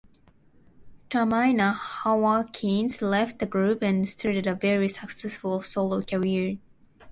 [1.11, 6.57] Tramaine Hawkins left the group and started a very successful solo career.